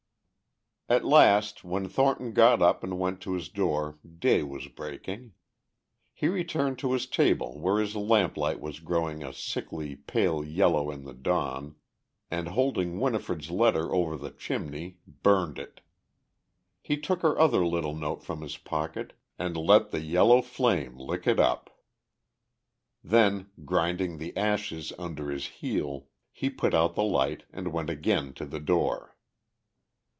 At 0.89 1.05
last 1.05 1.63
when 1.63 1.87
Thornton 1.87 2.33
got 2.33 2.61
up 2.61 2.83
and 2.83 2.99
went 2.99 3.21
to 3.21 3.31
his 3.31 3.47
door 3.47 3.97
day 4.19 4.43
was 4.43 4.67
breaking. 4.67 5.31
He 6.13 6.27
returned 6.27 6.79
to 6.79 6.91
his 6.91 7.07
table 7.07 7.57
where 7.57 7.79
his 7.79 7.95
lamplight 7.95 8.59
was 8.59 8.81
growing 8.81 9.23
a 9.23 9.31
sickly, 9.31 9.95
pale 9.95 10.43
yellow 10.43 10.91
in 10.91 11.05
the 11.05 11.13
dawn, 11.13 11.77
and 12.29 12.49
holding 12.49 12.99
Winifred's 12.99 13.49
letter 13.49 13.89
over 13.95 14.17
the 14.17 14.31
chimney 14.31 14.97
burned 15.07 15.57
it. 15.57 15.79
He 16.81 16.97
took 16.99 17.21
her 17.21 17.39
other 17.39 17.65
little 17.65 17.95
note 17.95 18.21
from 18.21 18.41
his 18.41 18.57
pocket 18.57 19.13
and 19.39 19.55
let 19.55 19.91
the 19.91 20.01
yellow 20.01 20.41
flame 20.41 20.97
lick 20.97 21.25
it 21.25 21.39
up. 21.39 21.73
Then, 23.01 23.49
grinding 23.63 24.17
the 24.17 24.35
ashes 24.35 24.91
under 24.99 25.31
his 25.31 25.45
heel, 25.45 26.07
he 26.33 26.49
put 26.49 26.73
out 26.73 26.95
the 26.95 27.01
light 27.03 27.43
and 27.49 27.71
went 27.71 27.89
again 27.89 28.33
to 28.33 28.45
the 28.45 28.59
door. 28.59 29.15